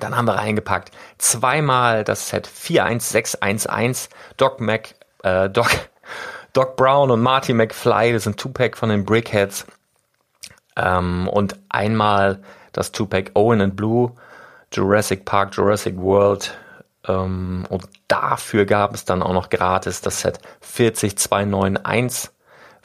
dann 0.00 0.16
haben 0.16 0.26
wir 0.26 0.34
reingepackt 0.34 0.90
zweimal 1.18 2.04
das 2.04 2.28
Set 2.28 2.46
41611 2.46 4.08
Doc 4.36 4.60
Mac, 4.60 4.94
äh, 5.22 5.48
Doc, 5.48 5.68
Doc 6.52 6.76
Brown 6.76 7.10
und 7.10 7.22
Marty 7.22 7.52
McFly, 7.52 8.12
das 8.12 8.24
sind 8.24 8.38
Two-Pack 8.38 8.76
von 8.76 8.88
den 8.88 9.04
Brickheads. 9.04 9.66
Ähm, 10.76 11.28
und 11.28 11.56
einmal 11.68 12.40
das 12.72 12.92
Two-Pack 12.92 13.32
Owen 13.34 13.60
and 13.60 13.76
Blue, 13.76 14.12
Jurassic 14.72 15.24
Park, 15.24 15.56
Jurassic 15.56 15.96
World. 15.96 16.56
Ähm, 17.06 17.64
und 17.68 17.84
dafür 18.08 18.66
gab 18.66 18.94
es 18.94 19.04
dann 19.04 19.22
auch 19.22 19.32
noch 19.32 19.50
gratis 19.50 20.00
das 20.00 20.20
Set 20.20 20.38
40291 20.60 22.33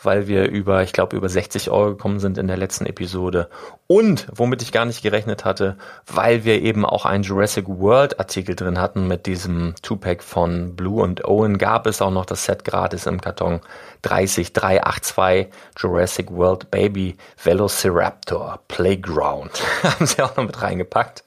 weil 0.01 0.27
wir 0.27 0.49
über, 0.49 0.83
ich 0.83 0.93
glaube, 0.93 1.15
über 1.15 1.29
60 1.29 1.69
Euro 1.69 1.91
gekommen 1.91 2.19
sind 2.19 2.37
in 2.37 2.47
der 2.47 2.57
letzten 2.57 2.85
Episode. 2.85 3.49
Und, 3.87 4.27
womit 4.33 4.61
ich 4.61 4.71
gar 4.71 4.85
nicht 4.85 5.01
gerechnet 5.01 5.45
hatte, 5.45 5.77
weil 6.07 6.43
wir 6.43 6.61
eben 6.61 6.85
auch 6.85 7.05
einen 7.05 7.23
Jurassic 7.23 7.67
World 7.67 8.19
Artikel 8.19 8.55
drin 8.55 8.79
hatten 8.79 9.07
mit 9.07 9.25
diesem 9.25 9.75
Two-Pack 9.81 10.23
von 10.23 10.75
Blue 10.75 11.01
und 11.01 11.25
Owen, 11.25 11.57
gab 11.57 11.87
es 11.87 12.01
auch 12.01 12.11
noch 12.11 12.25
das 12.25 12.45
Set 12.45 12.63
gratis 12.63 13.05
im 13.05 13.19
Karton 13.19 13.61
30382 14.03 15.47
Jurassic 15.77 16.31
World 16.31 16.71
Baby 16.71 17.17
Velociraptor 17.43 18.59
Playground. 18.67 19.61
Haben 19.83 20.05
sie 20.05 20.21
auch 20.21 20.35
noch 20.37 20.45
mit 20.45 20.61
reingepackt. 20.61 21.23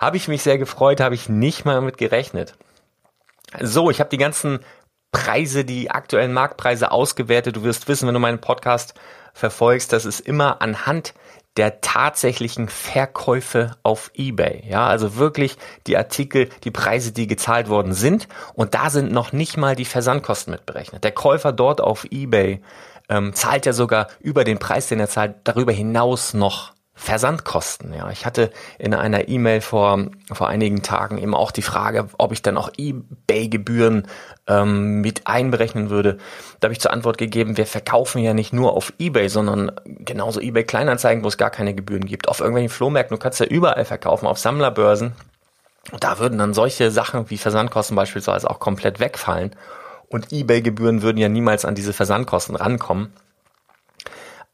Habe 0.00 0.16
ich 0.16 0.28
mich 0.28 0.42
sehr 0.42 0.58
gefreut, 0.58 1.00
habe 1.00 1.14
ich 1.14 1.28
nicht 1.28 1.64
mal 1.64 1.80
mit 1.80 1.96
gerechnet. 1.98 2.54
So, 3.60 3.90
ich 3.90 4.00
habe 4.00 4.10
die 4.10 4.18
ganzen 4.18 4.60
Preise, 5.12 5.64
die 5.64 5.90
aktuellen 5.90 6.32
Marktpreise 6.32 6.92
ausgewertet. 6.92 7.56
Du 7.56 7.62
wirst 7.62 7.88
wissen, 7.88 8.06
wenn 8.06 8.14
du 8.14 8.20
meinen 8.20 8.40
Podcast 8.40 8.94
verfolgst, 9.32 9.92
dass 9.92 10.04
es 10.04 10.20
immer 10.20 10.62
anhand 10.62 11.14
der 11.56 11.80
tatsächlichen 11.80 12.68
Verkäufe 12.68 13.76
auf 13.82 14.10
eBay. 14.14 14.62
Ja, 14.68 14.86
also 14.86 15.16
wirklich 15.16 15.56
die 15.86 15.96
Artikel, 15.96 16.48
die 16.64 16.70
Preise, 16.70 17.12
die 17.12 17.26
gezahlt 17.26 17.68
worden 17.68 17.94
sind. 17.94 18.28
Und 18.54 18.74
da 18.74 18.90
sind 18.90 19.10
noch 19.10 19.32
nicht 19.32 19.56
mal 19.56 19.74
die 19.74 19.84
Versandkosten 19.84 20.52
mit 20.52 20.66
berechnet. 20.66 21.04
Der 21.04 21.12
Käufer 21.12 21.52
dort 21.52 21.80
auf 21.80 22.06
eBay 22.10 22.60
ähm, 23.08 23.34
zahlt 23.34 23.66
ja 23.66 23.72
sogar 23.72 24.08
über 24.20 24.44
den 24.44 24.58
Preis, 24.58 24.88
den 24.88 25.00
er 25.00 25.08
zahlt, 25.08 25.36
darüber 25.44 25.72
hinaus 25.72 26.34
noch 26.34 26.75
Versandkosten. 26.98 27.92
Ja, 27.92 28.10
ich 28.10 28.24
hatte 28.24 28.50
in 28.78 28.94
einer 28.94 29.28
E-Mail 29.28 29.60
vor 29.60 30.06
vor 30.32 30.48
einigen 30.48 30.82
Tagen 30.82 31.18
eben 31.18 31.34
auch 31.34 31.50
die 31.50 31.62
Frage, 31.62 32.08
ob 32.16 32.32
ich 32.32 32.40
dann 32.40 32.56
auch 32.56 32.70
eBay-Gebühren 32.76 34.08
ähm, 34.46 35.02
mit 35.02 35.26
einberechnen 35.26 35.90
würde. 35.90 36.16
Da 36.58 36.66
habe 36.66 36.72
ich 36.72 36.80
zur 36.80 36.94
Antwort 36.94 37.18
gegeben: 37.18 37.58
Wir 37.58 37.66
verkaufen 37.66 38.22
ja 38.22 38.32
nicht 38.32 38.54
nur 38.54 38.72
auf 38.72 38.94
eBay, 38.98 39.28
sondern 39.28 39.72
genauso 39.84 40.40
eBay 40.40 40.64
Kleinanzeigen, 40.64 41.22
wo 41.22 41.28
es 41.28 41.36
gar 41.36 41.50
keine 41.50 41.74
Gebühren 41.74 42.06
gibt. 42.06 42.28
Auf 42.28 42.40
irgendwelchen 42.40 42.70
Flohmärkten, 42.70 43.14
du 43.14 43.22
kannst 43.22 43.40
ja 43.40 43.46
überall 43.46 43.84
verkaufen, 43.84 44.26
auf 44.26 44.38
Sammlerbörsen. 44.38 45.12
Und 45.92 46.02
da 46.02 46.18
würden 46.18 46.38
dann 46.38 46.54
solche 46.54 46.90
Sachen 46.90 47.28
wie 47.28 47.38
Versandkosten 47.38 47.94
beispielsweise 47.94 48.50
auch 48.50 48.58
komplett 48.58 49.00
wegfallen. 49.00 49.54
Und 50.08 50.32
eBay-Gebühren 50.32 51.02
würden 51.02 51.18
ja 51.18 51.28
niemals 51.28 51.66
an 51.66 51.74
diese 51.74 51.92
Versandkosten 51.92 52.56
rankommen. 52.56 53.12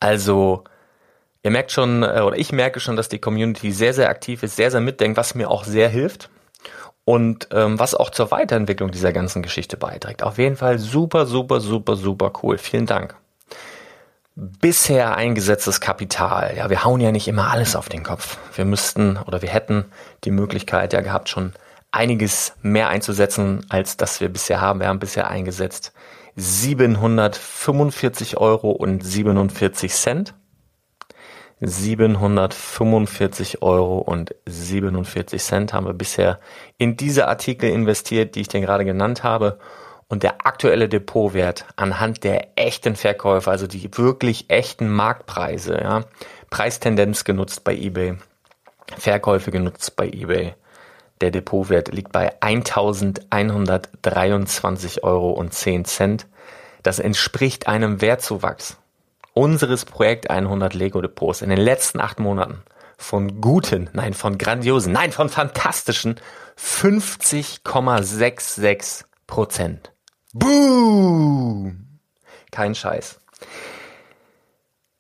Also 0.01 0.65
Ihr 1.43 1.51
merkt 1.51 1.73
schon, 1.73 2.03
äh, 2.03 2.21
oder 2.21 2.39
ich 2.39 2.53
merke 2.53 2.81
schon, 2.81 2.97
dass 2.97 3.09
die 3.09 3.19
Community 3.19 3.73
sehr, 3.73 3.95
sehr 3.95 4.09
aktiv 4.09 4.43
ist, 4.43 4.57
sehr, 4.57 4.71
sehr 4.71 4.81
mitdenkt, 4.81 5.17
was 5.17 5.35
mir 5.35 5.51
auch 5.51 5.65
sehr 5.65 5.89
hilft 5.89 6.31
und 7.05 7.49
ähm, 7.53 7.79
was 7.79 7.95
auch 7.95 8.11
zur 8.11 8.31
Weiterentwicklung 8.31 8.91
dieser 8.91 9.13
ganzen 9.13 9.43
Geschichte 9.43 9.77
beiträgt. 9.77 10.23
Auf 10.23 10.39
jeden 10.39 10.57
Fall 10.57 10.79
super, 10.79 11.27
super, 11.27 11.61
super, 11.61 11.97
super 11.97 12.33
cool. 12.43 12.59
Vielen 12.59 12.87
Dank. 12.87 13.17
Bisher 14.35 15.17
eingesetztes 15.17 15.81
Kapital. 15.81 16.57
Ja, 16.57 16.71
wir 16.71 16.85
hauen 16.85 17.01
ja 17.01 17.13
nicht 17.13 17.29
immer 17.29 17.51
alles 17.51 17.77
auf 17.77 17.91
den 17.91 18.03
Kopf. 18.03 18.39
Wir 18.55 18.65
müssten 18.65 19.19
oder 19.19 19.43
wir 19.43 19.51
hätten 19.51 19.85
die 20.25 20.31
Möglichkeit 20.31 20.95
ja 20.95 21.03
gehabt, 21.03 21.29
schon 21.29 21.53
einiges 21.91 22.55
mehr 22.63 22.89
einzusetzen, 22.89 23.67
als 23.69 23.99
das 23.99 24.21
wir 24.21 24.31
bisher 24.31 24.63
haben. 24.63 24.81
Wir 24.81 24.89
haben 24.89 25.01
bisher 25.01 25.29
eingesetzt 25.29 25.93
745 26.37 28.39
Euro 28.39 28.71
und 28.71 29.05
47 29.05 29.93
Cent. 29.93 30.33
745 31.65 33.63
Euro 33.63 33.99
und 33.99 34.35
47 34.47 35.41
Cent 35.41 35.73
haben 35.73 35.87
wir 35.87 35.95
bisher 35.95 36.41
in 36.77 36.97
diese 36.97 37.29
Artikel 37.29 37.71
investiert, 37.71 38.35
die 38.35 38.41
ich 38.41 38.49
dir 38.49 38.61
gerade 38.61 38.85
genannt 38.85 39.23
habe. 39.23 39.61
Und 40.09 40.25
der 40.25 40.45
aktuelle 40.45 40.89
Depotwert 40.89 41.67
anhand 41.77 42.25
der 42.25 42.59
echten 42.59 42.97
Verkäufe, 42.97 43.49
also 43.51 43.69
die 43.69 43.89
wirklich 43.97 44.51
echten 44.51 44.91
Marktpreise, 44.91 45.81
ja, 45.81 46.05
Preistendenz 46.51 47.25
genutzt 47.25 47.65
bei 47.65 47.75
eBay, 47.75 48.17
Verkäufe 48.99 49.51
genutzt 49.51 49.97
bei 49.97 50.09
eBay. 50.09 50.55
Der 51.23 51.31
Depotwert 51.31 51.95
liegt 51.95 52.13
bei 52.13 52.43
1123 52.43 55.05
Euro 55.05 55.31
und 55.31 55.55
10 55.55 55.85
Cent. 55.85 56.27
Das 56.83 56.99
entspricht 56.99 57.69
einem 57.69 58.01
Wertzuwachs 58.03 58.82
unseres 59.35 59.85
Projekt 59.85 60.31
100 60.31 60.75
Lego 60.75 61.01
Depots 61.01 61.43
in 61.43 61.51
den 61.51 61.59
letzten 61.59 62.01
acht 62.01 62.21
Monaten 62.21 62.63
von 62.97 63.41
guten, 63.41 63.91
nein, 63.93 64.15
von 64.15 64.39
grandiosen, 64.39 64.93
nein, 64.93 65.11
von 65.13 65.29
fantastischen 65.29 66.21
50,66 66.59 69.05
Prozent. 69.27 69.93
Boom! 70.33 71.99
Kein 72.51 72.75
Scheiß. 72.75 73.21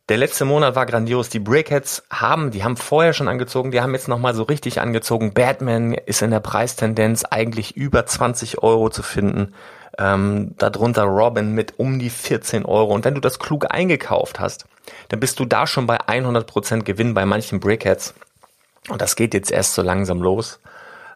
Der 0.08 0.18
letzte 0.18 0.44
Monat 0.44 0.74
war 0.74 0.84
grandios. 0.84 1.28
Die 1.28 1.38
Brickheads 1.38 2.02
haben, 2.10 2.50
die 2.50 2.64
haben 2.64 2.76
vorher 2.76 3.12
schon 3.12 3.28
angezogen, 3.28 3.70
die 3.70 3.80
haben 3.80 3.94
jetzt 3.94 4.08
nochmal 4.08 4.34
so 4.34 4.42
richtig 4.42 4.80
angezogen. 4.80 5.32
Batman 5.32 5.94
ist 5.94 6.22
in 6.22 6.32
der 6.32 6.40
Preistendenz 6.40 7.24
eigentlich 7.24 7.76
über 7.76 8.04
20 8.04 8.62
Euro 8.62 8.90
zu 8.90 9.02
finden. 9.02 9.54
Ähm, 9.98 10.54
darunter 10.58 11.04
Robin 11.04 11.52
mit 11.52 11.78
um 11.78 11.98
die 11.98 12.10
14 12.10 12.64
Euro. 12.64 12.94
Und 12.94 13.04
wenn 13.04 13.14
du 13.14 13.20
das 13.20 13.38
klug 13.38 13.66
eingekauft 13.72 14.40
hast, 14.40 14.64
dann 15.08 15.20
bist 15.20 15.38
du 15.38 15.44
da 15.44 15.66
schon 15.66 15.86
bei 15.86 16.00
100% 16.00 16.82
Gewinn 16.82 17.14
bei 17.14 17.26
manchen 17.26 17.60
Brickheads. 17.60 18.14
Und 18.88 19.00
das 19.00 19.16
geht 19.16 19.34
jetzt 19.34 19.50
erst 19.50 19.74
so 19.74 19.82
langsam 19.82 20.20
los. 20.20 20.60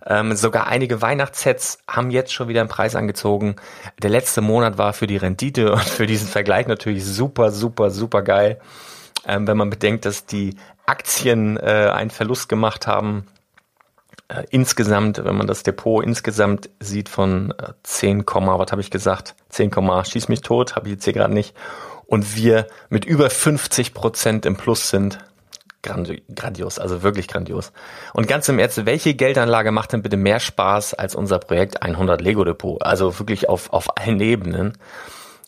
Ähm, 0.09 0.37
sogar 0.37 0.69
einige 0.69 1.03
Weihnachtssets 1.03 1.79
haben 1.89 2.11
jetzt 2.11 2.33
schon 2.33 2.47
wieder 2.47 2.61
einen 2.61 2.71
Preis 2.71 2.95
angezogen. 2.95 3.57
Der 4.01 4.11
letzte 4.11 4.41
Monat 4.41 4.79
war 4.79 4.93
für 4.93 5.09
die 5.09 5.17
Rendite 5.17 5.73
und 5.73 5.83
für 5.83 6.07
diesen 6.07 6.29
Vergleich 6.29 6.69
natürlich 6.69 7.05
super, 7.05 7.51
super, 7.51 7.91
super 7.91 8.23
geil. 8.23 8.61
Ähm, 9.27 9.49
wenn 9.49 9.57
man 9.57 9.71
bedenkt, 9.71 10.05
dass 10.05 10.25
die 10.25 10.57
Aktien 10.87 11.57
äh, 11.57 11.91
einen 11.93 12.11
Verlust 12.11 12.49
gemacht 12.49 12.87
haben, 12.87 13.27
äh, 14.29 14.45
insgesamt, 14.51 15.25
wenn 15.25 15.37
man 15.37 15.47
das 15.47 15.63
Depot 15.63 16.05
insgesamt 16.05 16.71
sieht 16.81 17.09
von 17.09 17.53
äh, 17.59 17.73
10, 17.83 18.25
was 18.27 18.73
habe 18.73 18.81
ich 18.81 18.91
gesagt? 18.91 19.35
10, 19.51 19.71
schieß 20.05 20.29
mich 20.29 20.41
tot, 20.41 20.77
habe 20.77 20.89
ich 20.89 20.95
jetzt 20.95 21.05
hier 21.05 21.13
gerade 21.13 21.35
nicht. 21.35 21.55
Und 22.07 22.37
wir 22.37 22.67
mit 22.89 23.05
über 23.05 23.31
50 23.31 23.95
Prozent 23.95 24.47
im 24.47 24.57
Plus 24.57 24.91
sind, 24.91 25.19
grandios, 25.83 26.79
also 26.79 27.03
wirklich 27.03 27.29
grandios. 27.29 27.73
Und 28.13 28.27
ganz 28.29 28.49
im 28.49 28.59
Ernst, 28.59 28.87
welche 28.87 29.15
Geldanlage 29.15 29.71
macht 29.71 29.93
denn 29.93 30.03
bitte 30.03 30.17
mehr 30.17 30.41
Spaß 30.41 30.95
als 30.95 31.15
unser 31.15 31.39
Projekt 31.39 31.83
100 31.83 32.21
Lego 32.21 32.45
Depot? 32.45 32.83
Also 32.83 33.19
wirklich 33.19 33.49
auf, 33.49 33.73
auf 33.73 33.97
allen 33.97 34.21
Ebenen. 34.21 34.77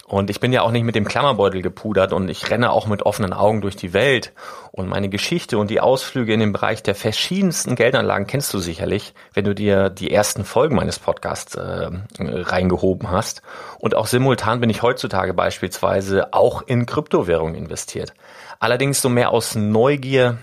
Und 0.08 0.30
ich 0.30 0.40
bin 0.40 0.54
ja 0.54 0.62
auch 0.62 0.70
nicht 0.70 0.84
mit 0.84 0.94
dem 0.94 1.06
Klammerbeutel 1.06 1.60
gepudert 1.60 2.14
und 2.14 2.30
ich 2.30 2.48
renne 2.48 2.72
auch 2.72 2.86
mit 2.86 3.02
offenen 3.02 3.34
Augen 3.34 3.60
durch 3.60 3.76
die 3.76 3.92
Welt. 3.92 4.32
Und 4.72 4.88
meine 4.88 5.10
Geschichte 5.10 5.58
und 5.58 5.68
die 5.70 5.80
Ausflüge 5.80 6.32
in 6.32 6.40
den 6.40 6.52
Bereich 6.52 6.82
der 6.82 6.94
verschiedensten 6.94 7.76
Geldanlagen 7.76 8.26
kennst 8.26 8.54
du 8.54 8.58
sicherlich, 8.58 9.12
wenn 9.34 9.44
du 9.44 9.54
dir 9.54 9.90
die 9.90 10.10
ersten 10.10 10.46
Folgen 10.46 10.76
meines 10.76 10.98
Podcasts 10.98 11.56
äh, 11.56 11.90
reingehoben 12.18 13.10
hast. 13.10 13.42
Und 13.78 13.94
auch 13.94 14.06
simultan 14.06 14.60
bin 14.60 14.70
ich 14.70 14.80
heutzutage 14.80 15.34
beispielsweise 15.34 16.32
auch 16.32 16.62
in 16.62 16.86
Kryptowährungen 16.86 17.54
investiert. 17.54 18.14
Allerdings 18.60 19.02
so 19.02 19.10
mehr 19.10 19.30
aus 19.30 19.56
Neugier 19.56 20.38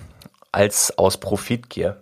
als 0.52 0.96
aus 1.00 1.18
Profitgier. 1.18 1.98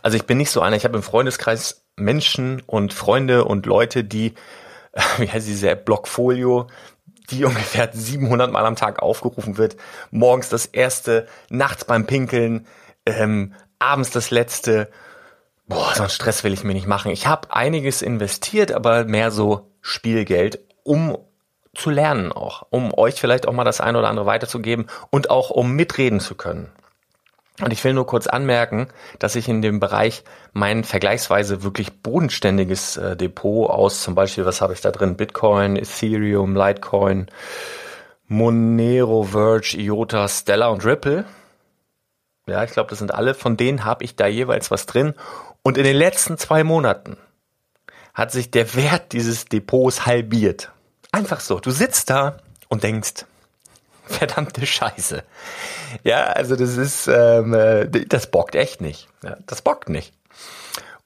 Also 0.00 0.16
ich 0.16 0.26
bin 0.26 0.38
nicht 0.38 0.50
so 0.50 0.60
einer, 0.60 0.76
ich 0.76 0.84
habe 0.84 0.96
im 0.96 1.02
Freundeskreis 1.02 1.82
Menschen 1.96 2.62
und 2.66 2.92
Freunde 2.92 3.44
und 3.46 3.66
Leute, 3.66 4.04
die, 4.04 4.34
wie 5.18 5.28
heißt 5.28 5.46
diese 5.46 5.70
App, 5.70 5.84
Blockfolio, 5.84 6.66
die 7.30 7.44
ungefähr 7.44 7.90
700 7.92 8.50
Mal 8.50 8.64
am 8.64 8.76
Tag 8.76 9.02
aufgerufen 9.02 9.58
wird. 9.58 9.76
Morgens 10.10 10.48
das 10.48 10.66
erste, 10.66 11.26
nachts 11.48 11.84
beim 11.84 12.06
Pinkeln, 12.06 12.66
ähm, 13.04 13.54
abends 13.78 14.10
das 14.10 14.30
letzte. 14.30 14.88
Boah, 15.66 15.92
so 15.94 16.02
einen 16.02 16.10
Stress 16.10 16.44
will 16.44 16.52
ich 16.52 16.64
mir 16.64 16.74
nicht 16.74 16.86
machen. 16.86 17.10
Ich 17.10 17.26
habe 17.26 17.52
einiges 17.52 18.02
investiert, 18.02 18.72
aber 18.72 19.04
mehr 19.04 19.30
so 19.30 19.72
Spielgeld, 19.80 20.60
um 20.84 21.18
zu 21.74 21.90
lernen 21.90 22.32
auch, 22.32 22.66
um 22.70 22.94
euch 22.94 23.20
vielleicht 23.20 23.46
auch 23.46 23.52
mal 23.52 23.64
das 23.64 23.80
eine 23.80 23.98
oder 23.98 24.08
andere 24.08 24.26
weiterzugeben 24.26 24.86
und 25.10 25.28
auch 25.28 25.50
um 25.50 25.72
mitreden 25.72 26.20
zu 26.20 26.34
können. 26.34 26.72
Und 27.60 27.72
ich 27.72 27.82
will 27.84 27.94
nur 27.94 28.06
kurz 28.06 28.26
anmerken, 28.26 28.88
dass 29.18 29.34
ich 29.34 29.48
in 29.48 29.62
dem 29.62 29.80
Bereich 29.80 30.24
mein 30.52 30.84
vergleichsweise 30.84 31.62
wirklich 31.62 32.02
bodenständiges 32.02 32.98
äh, 32.98 33.16
Depot 33.16 33.70
aus 33.70 34.02
zum 34.02 34.14
Beispiel, 34.14 34.44
was 34.44 34.60
habe 34.60 34.74
ich 34.74 34.82
da 34.82 34.90
drin? 34.90 35.16
Bitcoin, 35.16 35.76
Ethereum, 35.76 36.54
Litecoin, 36.54 37.26
Monero, 38.28 39.22
Verge, 39.22 39.76
IOTA, 39.78 40.28
Stellar 40.28 40.72
und 40.72 40.84
Ripple. 40.84 41.24
Ja, 42.46 42.62
ich 42.62 42.72
glaube, 42.72 42.90
das 42.90 42.98
sind 42.98 43.14
alle. 43.14 43.34
Von 43.34 43.56
denen 43.56 43.84
habe 43.84 44.04
ich 44.04 44.16
da 44.16 44.26
jeweils 44.26 44.70
was 44.70 44.86
drin. 44.86 45.14
Und 45.62 45.78
in 45.78 45.84
den 45.84 45.96
letzten 45.96 46.36
zwei 46.36 46.62
Monaten 46.62 47.16
hat 48.14 48.32
sich 48.32 48.50
der 48.50 48.74
Wert 48.74 49.12
dieses 49.12 49.46
Depots 49.46 50.06
halbiert. 50.06 50.70
Einfach 51.10 51.40
so. 51.40 51.58
Du 51.58 51.70
sitzt 51.70 52.10
da 52.10 52.38
und 52.68 52.82
denkst, 52.82 53.24
verdammte 54.08 54.64
Scheiße. 54.64 55.22
Ja, 56.04 56.24
also 56.24 56.56
das 56.56 56.76
ist, 56.76 57.08
ähm, 57.08 57.54
äh, 57.54 57.86
das 57.86 58.30
bockt 58.30 58.54
echt 58.54 58.80
nicht. 58.80 59.08
Ja, 59.22 59.36
das 59.46 59.62
bockt 59.62 59.88
nicht. 59.88 60.12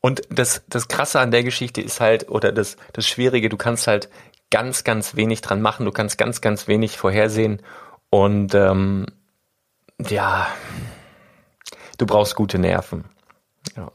Und 0.00 0.22
das, 0.30 0.62
das 0.68 0.88
Krasse 0.88 1.20
an 1.20 1.30
der 1.30 1.42
Geschichte 1.44 1.80
ist 1.80 2.00
halt, 2.00 2.28
oder 2.28 2.52
das, 2.52 2.76
das 2.92 3.06
Schwierige, 3.06 3.48
du 3.48 3.56
kannst 3.56 3.86
halt 3.86 4.08
ganz, 4.50 4.84
ganz 4.84 5.14
wenig 5.14 5.42
dran 5.42 5.60
machen, 5.62 5.84
du 5.84 5.92
kannst 5.92 6.18
ganz, 6.18 6.40
ganz 6.40 6.68
wenig 6.68 6.96
vorhersehen 6.96 7.62
und 8.08 8.54
ähm, 8.54 9.06
ja, 9.98 10.48
du 11.98 12.06
brauchst 12.06 12.34
gute 12.34 12.58
Nerven. 12.58 13.04
Ja. 13.76 13.90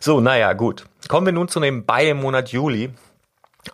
So, 0.00 0.20
naja, 0.20 0.52
gut. 0.52 0.86
Kommen 1.08 1.26
wir 1.26 1.32
nun 1.32 1.48
zu 1.48 1.60
dem 1.60 1.84
Buy 1.84 2.10
im 2.10 2.18
Monat 2.18 2.50
Juli. 2.50 2.90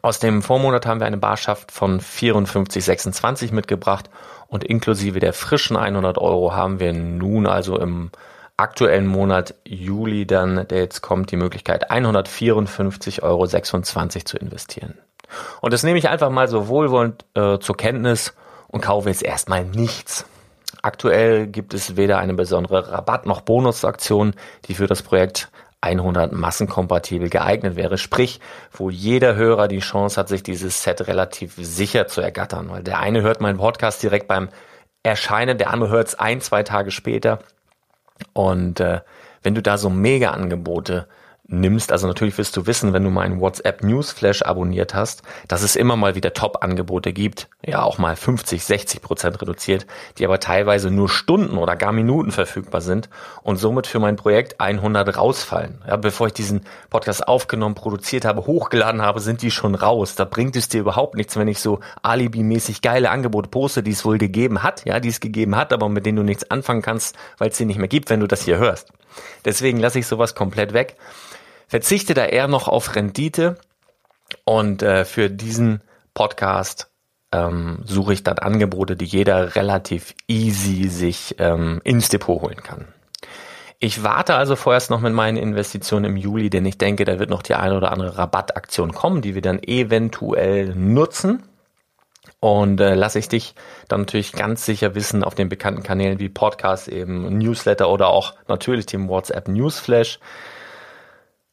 Aus 0.00 0.18
dem 0.18 0.42
Vormonat 0.42 0.86
haben 0.86 1.00
wir 1.00 1.06
eine 1.06 1.18
Barschaft 1.18 1.70
von 1.70 2.00
54,26 2.00 3.52
mitgebracht 3.52 4.08
und 4.52 4.62
inklusive 4.64 5.18
der 5.18 5.32
frischen 5.32 5.78
100 5.78 6.18
Euro 6.18 6.54
haben 6.54 6.78
wir 6.78 6.92
nun 6.92 7.46
also 7.46 7.78
im 7.78 8.10
aktuellen 8.58 9.06
Monat 9.06 9.54
Juli 9.64 10.26
dann, 10.26 10.68
der 10.68 10.80
jetzt 10.80 11.00
kommt, 11.00 11.30
die 11.30 11.36
Möglichkeit 11.36 11.90
154,26 11.90 13.22
Euro 13.22 13.46
zu 13.46 14.36
investieren. 14.36 14.98
Und 15.62 15.72
das 15.72 15.84
nehme 15.84 15.98
ich 15.98 16.10
einfach 16.10 16.28
mal 16.28 16.48
so 16.48 16.68
wohlwollend 16.68 17.24
äh, 17.32 17.60
zur 17.60 17.78
Kenntnis 17.78 18.34
und 18.68 18.82
kaufe 18.82 19.08
jetzt 19.08 19.22
erstmal 19.22 19.64
nichts. 19.64 20.26
Aktuell 20.82 21.46
gibt 21.46 21.72
es 21.72 21.96
weder 21.96 22.18
eine 22.18 22.34
besondere 22.34 22.92
Rabatt- 22.92 23.24
noch 23.24 23.40
Bonusaktion, 23.40 24.34
die 24.66 24.74
für 24.74 24.86
das 24.86 25.00
Projekt 25.00 25.50
100 25.82 26.32
massenkompatibel 26.32 27.28
geeignet 27.28 27.76
wäre. 27.76 27.98
Sprich, 27.98 28.40
wo 28.72 28.88
jeder 28.88 29.34
Hörer 29.34 29.68
die 29.68 29.80
Chance 29.80 30.18
hat, 30.18 30.28
sich 30.28 30.42
dieses 30.42 30.82
Set 30.82 31.06
relativ 31.06 31.54
sicher 31.56 32.06
zu 32.06 32.20
ergattern. 32.20 32.70
Weil 32.70 32.82
der 32.82 33.00
eine 33.00 33.22
hört 33.22 33.40
meinen 33.40 33.58
Podcast 33.58 34.02
direkt 34.02 34.28
beim 34.28 34.48
Erscheinen, 35.02 35.58
der 35.58 35.70
andere 35.70 35.90
hört 35.90 36.08
es 36.08 36.14
ein, 36.14 36.40
zwei 36.40 36.62
Tage 36.62 36.92
später. 36.92 37.40
Und 38.32 38.80
äh, 38.80 39.00
wenn 39.42 39.54
du 39.54 39.62
da 39.62 39.76
so 39.76 39.90
Mega-Angebote 39.90 41.08
nimmst. 41.48 41.92
Also 41.92 42.06
natürlich 42.06 42.38
wirst 42.38 42.56
du 42.56 42.66
wissen, 42.66 42.92
wenn 42.92 43.04
du 43.04 43.10
meinen 43.10 43.40
WhatsApp 43.40 43.82
Newsflash 43.82 44.42
abonniert 44.42 44.94
hast, 44.94 45.22
dass 45.48 45.62
es 45.62 45.76
immer 45.76 45.96
mal 45.96 46.14
wieder 46.14 46.32
Top-Angebote 46.32 47.12
gibt, 47.12 47.48
ja 47.64 47.82
auch 47.82 47.98
mal 47.98 48.16
50, 48.16 48.64
60 48.64 49.02
Prozent 49.02 49.40
reduziert, 49.42 49.86
die 50.18 50.24
aber 50.24 50.40
teilweise 50.40 50.90
nur 50.90 51.08
Stunden 51.08 51.58
oder 51.58 51.76
gar 51.76 51.92
Minuten 51.92 52.30
verfügbar 52.30 52.80
sind 52.80 53.08
und 53.42 53.56
somit 53.56 53.86
für 53.86 53.98
mein 53.98 54.16
Projekt 54.16 54.60
100 54.60 55.16
rausfallen. 55.16 55.82
Ja, 55.86 55.96
bevor 55.96 56.28
ich 56.28 56.32
diesen 56.32 56.62
Podcast 56.90 57.26
aufgenommen, 57.26 57.74
produziert 57.74 58.24
habe, 58.24 58.46
hochgeladen 58.46 59.02
habe, 59.02 59.20
sind 59.20 59.42
die 59.42 59.50
schon 59.50 59.74
raus. 59.74 60.14
Da 60.14 60.24
bringt 60.24 60.56
es 60.56 60.68
dir 60.68 60.80
überhaupt 60.80 61.16
nichts, 61.16 61.36
wenn 61.36 61.48
ich 61.48 61.60
so 61.60 61.80
alibi-mäßig 62.02 62.82
geile 62.82 63.10
Angebote 63.10 63.48
poste, 63.48 63.82
die 63.82 63.90
es 63.90 64.04
wohl 64.04 64.18
gegeben 64.18 64.62
hat, 64.62 64.84
ja, 64.84 65.00
die 65.00 65.08
es 65.08 65.20
gegeben 65.20 65.56
hat, 65.56 65.72
aber 65.72 65.88
mit 65.88 66.06
denen 66.06 66.16
du 66.16 66.22
nichts 66.22 66.50
anfangen 66.50 66.82
kannst, 66.82 67.16
weil 67.38 67.50
es 67.50 67.56
sie 67.56 67.64
nicht 67.64 67.78
mehr 67.78 67.88
gibt, 67.88 68.10
wenn 68.10 68.20
du 68.20 68.26
das 68.26 68.42
hier 68.42 68.58
hörst. 68.58 68.92
Deswegen 69.44 69.78
lasse 69.78 69.98
ich 69.98 70.06
sowas 70.06 70.34
komplett 70.34 70.72
weg 70.72 70.96
verzichte 71.72 72.12
da 72.12 72.26
eher 72.26 72.48
noch 72.48 72.68
auf 72.68 72.96
Rendite 72.96 73.56
und 74.44 74.82
äh, 74.82 75.06
für 75.06 75.30
diesen 75.30 75.80
Podcast 76.12 76.90
ähm, 77.32 77.78
suche 77.86 78.12
ich 78.12 78.22
dann 78.22 78.38
Angebote, 78.38 78.94
die 78.94 79.06
jeder 79.06 79.56
relativ 79.56 80.14
easy 80.28 80.90
sich 80.90 81.36
ähm, 81.38 81.80
ins 81.82 82.10
Depot 82.10 82.42
holen 82.42 82.62
kann. 82.62 82.88
Ich 83.78 84.02
warte 84.04 84.34
also 84.34 84.54
vorerst 84.54 84.90
noch 84.90 85.00
mit 85.00 85.14
meinen 85.14 85.38
Investitionen 85.38 86.04
im 86.04 86.18
Juli, 86.18 86.50
denn 86.50 86.66
ich 86.66 86.76
denke, 86.76 87.06
da 87.06 87.18
wird 87.18 87.30
noch 87.30 87.42
die 87.42 87.54
eine 87.54 87.78
oder 87.78 87.90
andere 87.90 88.18
Rabattaktion 88.18 88.92
kommen, 88.92 89.22
die 89.22 89.34
wir 89.34 89.40
dann 89.40 89.62
eventuell 89.62 90.74
nutzen. 90.74 91.42
Und 92.38 92.82
äh, 92.82 92.94
lasse 92.94 93.18
ich 93.18 93.30
dich 93.30 93.54
dann 93.88 94.00
natürlich 94.00 94.32
ganz 94.32 94.66
sicher 94.66 94.94
wissen 94.94 95.24
auf 95.24 95.34
den 95.34 95.48
bekannten 95.48 95.82
Kanälen 95.82 96.18
wie 96.18 96.28
Podcast, 96.28 96.88
eben 96.88 97.38
Newsletter 97.38 97.88
oder 97.88 98.08
auch 98.08 98.34
natürlich 98.46 98.84
dem 98.84 99.08
WhatsApp 99.08 99.48
Newsflash 99.48 100.18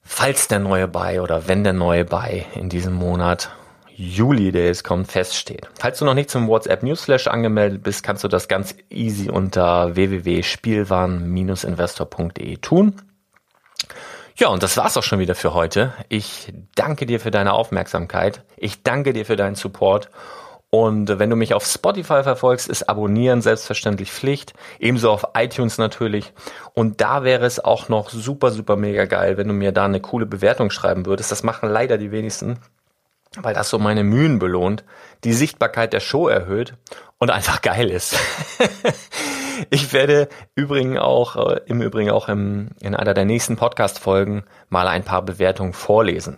falls 0.09 0.47
der 0.47 0.59
neue 0.59 0.87
Buy 0.87 1.19
oder 1.19 1.47
wenn 1.47 1.63
der 1.63 1.73
neue 1.73 2.03
Buy 2.03 2.43
in 2.55 2.67
diesem 2.67 2.93
Monat 2.93 3.51
Juli, 3.95 4.51
der 4.51 4.65
jetzt 4.65 4.83
kommt, 4.83 5.11
feststeht. 5.11 5.69
Falls 5.77 5.99
du 5.99 6.05
noch 6.05 6.15
nicht 6.15 6.31
zum 6.31 6.47
WhatsApp 6.47 6.81
Newsflash 6.83 7.27
angemeldet 7.27 7.83
bist, 7.83 8.01
kannst 8.01 8.23
du 8.23 8.27
das 8.27 8.47
ganz 8.47 8.73
easy 8.89 9.29
unter 9.29 9.95
www.spielwaren-investor.de 9.95 12.57
tun. 12.57 12.95
Ja, 14.35 14.47
und 14.47 14.63
das 14.63 14.77
war's 14.77 14.97
auch 14.97 15.03
schon 15.03 15.19
wieder 15.19 15.35
für 15.35 15.53
heute. 15.53 15.93
Ich 16.07 16.51
danke 16.75 17.05
dir 17.05 17.19
für 17.19 17.29
deine 17.29 17.53
Aufmerksamkeit. 17.53 18.41
Ich 18.57 18.81
danke 18.83 19.13
dir 19.13 19.25
für 19.25 19.35
deinen 19.35 19.55
Support 19.55 20.09
Und 20.71 21.17
wenn 21.17 21.31
du 21.31 21.35
mich 21.35 21.55
auf 21.55 21.65
Spotify 21.65 22.21
verfolgst, 22.21 22.69
ist 22.69 22.89
Abonnieren 22.89 23.41
selbstverständlich 23.41 24.11
Pflicht. 24.11 24.53
Ebenso 24.79 25.09
auf 25.09 25.29
iTunes 25.35 25.79
natürlich. 25.79 26.31
Und 26.73 27.01
da 27.01 27.23
wäre 27.23 27.45
es 27.45 27.63
auch 27.63 27.89
noch 27.89 28.09
super, 28.11 28.51
super 28.51 28.75
mega 28.75 29.05
geil, 29.05 29.37
wenn 29.37 29.47
du 29.47 29.53
mir 29.53 29.71
da 29.71 29.85
eine 29.85 29.99
coole 29.99 30.27
Bewertung 30.27 30.69
schreiben 30.69 31.07
würdest. 31.07 31.31
Das 31.31 31.41
machen 31.41 31.69
leider 31.69 31.97
die 31.97 32.11
wenigsten, 32.11 32.59
weil 33.41 33.55
das 33.55 33.69
so 33.69 33.79
meine 33.79 34.03
Mühen 34.03 34.37
belohnt, 34.37 34.83
die 35.23 35.33
Sichtbarkeit 35.33 35.91
der 35.91 36.01
Show 36.01 36.27
erhöht 36.27 36.75
und 37.17 37.31
einfach 37.31 37.63
geil 37.63 37.89
ist. 37.89 38.15
ich 39.71 39.91
werde 39.91 40.29
übrigens 40.53 40.99
auch, 40.99 41.35
äh, 41.35 41.61
im 41.65 41.81
Übrigen 41.81 42.11
auch 42.11 42.29
im, 42.29 42.69
in 42.79 42.93
einer 42.93 43.15
der 43.15 43.25
nächsten 43.25 43.55
Podcast-Folgen 43.55 44.43
mal 44.69 44.87
ein 44.87 45.03
paar 45.03 45.23
Bewertungen 45.23 45.73
vorlesen. 45.73 46.37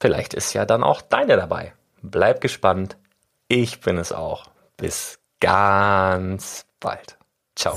Vielleicht 0.00 0.34
ist 0.34 0.52
ja 0.52 0.66
dann 0.66 0.84
auch 0.84 1.00
deine 1.00 1.36
dabei. 1.36 1.72
Bleib 2.00 2.40
gespannt. 2.40 2.96
Ich 3.54 3.80
bin 3.80 3.98
es 3.98 4.12
auch. 4.12 4.44
Bis 4.78 5.18
ganz 5.38 6.64
bald. 6.80 7.18
Ciao. 7.54 7.76